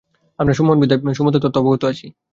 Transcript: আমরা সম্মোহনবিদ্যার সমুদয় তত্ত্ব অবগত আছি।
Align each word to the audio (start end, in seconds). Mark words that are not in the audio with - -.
আমরা 0.39 0.53
সম্মোহনবিদ্যার 0.53 1.17
সমুদয় 1.19 1.41
তত্ত্ব 1.43 1.61
অবগত 1.61 1.83
আছি। 1.91 2.07